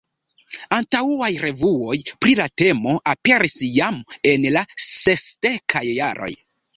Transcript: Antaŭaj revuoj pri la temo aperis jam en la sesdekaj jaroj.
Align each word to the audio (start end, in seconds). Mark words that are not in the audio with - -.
Antaŭaj 0.75 1.27
revuoj 1.41 1.97
pri 2.25 2.33
la 2.39 2.47
temo 2.61 2.95
aperis 3.11 3.57
jam 3.75 3.99
en 4.31 4.49
la 4.57 4.65
sesdekaj 4.87 5.83
jaroj. 5.89 6.31